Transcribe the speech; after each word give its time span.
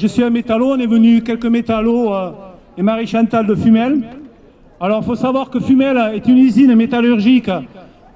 Je 0.00 0.06
suis 0.06 0.22
un 0.22 0.30
métallo, 0.30 0.68
on 0.68 0.78
est 0.78 0.86
venu 0.86 1.22
quelques 1.22 1.44
métallos 1.44 2.10
euh, 2.14 2.30
et 2.78 2.82
Marie-Chantal 2.82 3.46
de 3.46 3.54
Fumel. 3.54 4.00
Alors 4.80 5.00
il 5.02 5.04
faut 5.04 5.14
savoir 5.14 5.50
que 5.50 5.60
Fumel 5.60 5.98
est 6.14 6.26
une 6.26 6.38
usine 6.38 6.74
métallurgique 6.74 7.50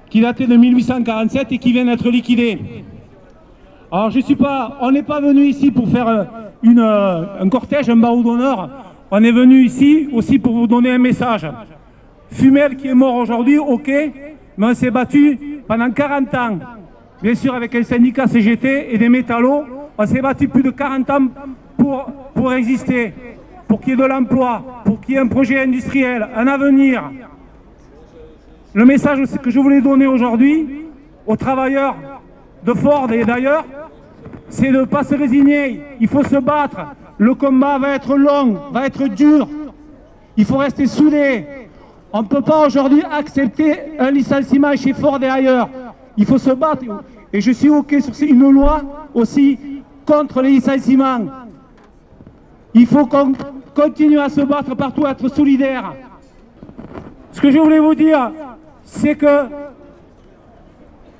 qui 0.09 0.19
datait 0.19 0.47
de 0.47 0.55
1847 0.55 1.51
et 1.51 1.57
qui 1.59 1.73
vient 1.73 1.85
d'être 1.85 2.09
liquidée. 2.09 2.57
Alors 3.91 4.09
je 4.09 4.19
suis 4.21 4.35
pas, 4.35 4.79
on 4.81 4.89
n'est 4.89 5.03
pas 5.03 5.21
venu 5.21 5.43
ici 5.43 5.69
pour 5.69 5.87
faire 5.87 6.07
euh, 6.07 6.23
euh, 6.65 7.23
un 7.39 7.49
cortège, 7.49 7.87
un 7.87 7.97
barreau 7.97 8.23
d'honneur. 8.23 8.67
On 9.11 9.23
est 9.23 9.31
venu 9.31 9.63
ici 9.63 10.09
aussi 10.11 10.39
pour 10.39 10.53
vous 10.53 10.65
donner 10.65 10.89
un 10.89 10.97
message. 10.97 11.45
Fumel 12.31 12.77
qui 12.77 12.87
est 12.87 12.95
mort 12.95 13.13
aujourd'hui, 13.13 13.59
ok, 13.59 13.91
mais 14.57 14.65
on 14.65 14.73
s'est 14.73 14.89
battu 14.89 15.61
pendant 15.67 15.91
40 15.91 16.33
ans. 16.33 16.59
Bien 17.21 17.35
sûr 17.35 17.53
avec 17.53 17.75
un 17.75 17.83
syndicat 17.83 18.25
CGT 18.25 18.91
et 18.91 18.97
des 18.97 19.07
métallos, 19.07 19.65
on 19.99 20.05
s'est 20.07 20.21
battu 20.21 20.47
plus 20.47 20.63
de 20.63 20.71
40 20.71 21.09
ans 21.11 21.27
pour, 21.77 22.53
exister, 22.53 23.13
pour 23.67 23.79
qu'il 23.79 23.91
y 23.91 23.93
ait 23.93 23.95
de 23.95 24.05
l'emploi, 24.05 24.63
pour 24.85 25.01
qu'il 25.01 25.15
y 25.15 25.17
ait 25.17 25.21
un 25.21 25.27
projet 25.27 25.61
industriel, 25.61 26.27
un 26.35 26.47
avenir. 26.47 27.11
Le 28.73 28.85
message 28.85 29.19
que 29.41 29.49
je 29.49 29.59
voulais 29.59 29.81
donner 29.81 30.05
aujourd'hui 30.05 30.85
aux 31.25 31.35
travailleurs 31.35 31.95
de 32.63 32.73
Ford 32.73 33.11
et 33.11 33.23
d'ailleurs, 33.23 33.65
c'est 34.49 34.71
de 34.71 34.81
ne 34.81 34.85
pas 34.85 35.03
se 35.03 35.15
résigner. 35.15 35.81
Il 35.99 36.07
faut 36.07 36.23
se 36.23 36.37
battre. 36.37 36.77
Le 37.17 37.33
combat 37.35 37.79
va 37.79 37.95
être 37.95 38.15
long, 38.15 38.59
va 38.71 38.85
être 38.85 39.07
dur. 39.07 39.47
Il 40.37 40.45
faut 40.45 40.57
rester 40.57 40.85
soudé. 40.85 41.45
On 42.11 42.21
ne 42.21 42.27
peut 42.27 42.41
pas 42.41 42.65
aujourd'hui 42.65 43.03
accepter 43.11 43.97
un 43.99 44.11
licenciement 44.11 44.75
chez 44.75 44.93
Ford 44.93 45.21
et 45.21 45.29
ailleurs. 45.29 45.69
Il 46.17 46.25
faut 46.25 46.37
se 46.37 46.51
battre. 46.51 46.83
Et 47.33 47.41
je 47.41 47.51
suis 47.51 47.69
OK 47.69 47.95
sur 47.99 48.27
une 48.27 48.49
loi 48.51 48.81
aussi 49.13 49.57
contre 50.05 50.41
les 50.41 50.51
licenciements. 50.51 51.19
Il 52.75 52.85
faut 52.85 53.05
qu'on 53.05 53.31
continue 53.73 54.19
à 54.19 54.27
se 54.27 54.41
battre 54.41 54.75
partout, 54.75 55.05
à 55.05 55.11
être 55.11 55.29
solidaire. 55.29 55.93
Ce 57.31 57.39
que 57.39 57.49
je 57.49 57.57
voulais 57.57 57.79
vous 57.79 57.95
dire, 57.95 58.31
c'est 58.83 59.15
que 59.15 59.45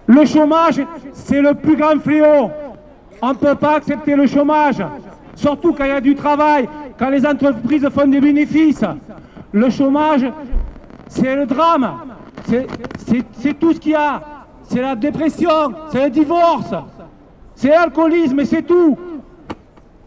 le 0.05 0.25
chômage, 0.25 0.81
c'est 1.13 1.41
le 1.41 1.53
plus 1.53 1.77
grand 1.77 1.97
fléau. 1.99 2.51
On 3.21 3.29
ne 3.29 3.33
peut 3.35 3.55
pas 3.55 3.77
accepter 3.77 4.15
le 4.15 4.27
chômage, 4.27 4.83
surtout 5.33 5.73
quand 5.73 5.85
il 5.85 5.91
y 5.91 5.93
a 5.93 6.01
du 6.01 6.13
travail, 6.13 6.67
quand 6.99 7.09
les 7.09 7.25
entreprises 7.25 7.87
font 7.89 8.07
des 8.07 8.19
bénéfices. 8.19 8.83
Le 9.53 9.69
chômage, 9.69 10.25
c'est 11.07 11.35
le 11.35 11.45
drame, 11.45 11.89
c'est 12.45 13.53
tout 13.57 13.73
ce 13.73 13.79
qu'il 13.79 13.93
y 13.93 13.95
a. 13.95 14.21
C'est 14.63 14.81
la 14.81 14.95
dépression, 14.95 15.73
c'est 15.89 16.03
le 16.03 16.09
divorce, 16.09 16.73
c'est 17.55 17.69
l'alcoolisme 17.69 18.43
c'est 18.43 18.63
tout. 18.63 18.97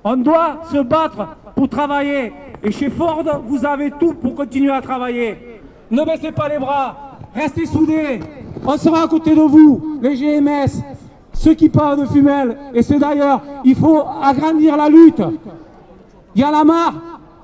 On 0.05 0.17
doit 0.17 0.61
se 0.71 0.79
battre 0.79 1.38
pour 1.55 1.69
travailler. 1.69 2.33
Et 2.63 2.73
chez 2.73 2.91
Ford, 2.91 3.23
vous 3.47 3.65
avez 3.65 3.91
tout 3.93 4.15
pour 4.15 4.35
continuer 4.35 4.73
à 4.73 4.81
travailler. 4.81 5.61
Ne 5.91 6.05
baissez 6.05 6.33
pas 6.33 6.49
les 6.49 6.59
bras, 6.59 7.19
restez 7.35 7.67
soudés. 7.67 8.21
On 8.67 8.77
sera 8.77 9.03
à 9.03 9.09
côté 9.09 9.35
de 9.35 9.41
vous, 9.41 9.99
les 10.03 10.17
GMS, 10.17 10.83
ceux 11.33 11.55
qui 11.55 11.69
parlent 11.69 12.01
de 12.01 12.07
Fumel 12.07 12.57
et 12.75 12.83
ceux 12.83 12.99
d'ailleurs. 12.99 13.41
Il 13.65 13.75
faut 13.75 14.03
agrandir 14.23 14.77
la 14.77 14.89
lutte. 14.89 15.23
Il 16.35 16.41
y 16.41 16.45
a 16.45 16.51
la 16.51 16.65
marre. 16.65 16.95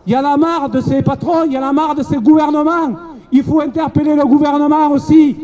Il 0.07 0.13
y 0.13 0.17
a 0.17 0.21
la 0.21 0.37
marre 0.37 0.69
de 0.69 0.81
ces 0.81 1.01
patrons, 1.01 1.45
il 1.47 1.53
y 1.53 1.57
a 1.57 1.61
la 1.61 1.73
marre 1.73 1.95
de 1.95 2.03
ces 2.03 2.17
gouvernements. 2.17 2.95
Il 3.33 3.43
faut 3.43 3.61
interpeller 3.61 4.15
le 4.15 4.25
gouvernement 4.25 4.91
aussi. 4.91 5.35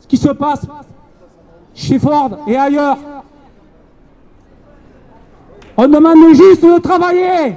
Ce 0.00 0.06
qui 0.06 0.18
se 0.18 0.28
passe 0.28 0.66
chez 1.74 1.98
Ford 1.98 2.38
et 2.46 2.56
ailleurs. 2.56 2.98
On 5.80 5.86
demande 5.86 6.34
juste 6.34 6.64
de 6.64 6.80
travailler. 6.80 7.54